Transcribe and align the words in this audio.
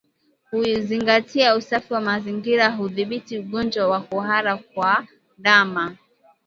Kuzingatia 0.49 1.55
usafi 1.55 1.93
wa 1.93 2.01
mazingira 2.01 2.69
hudhibiti 2.69 3.37
ugonjwa 3.39 3.87
wa 3.87 4.01
kuhara 4.01 4.57
kwa 4.57 5.07
ndama 5.37 5.97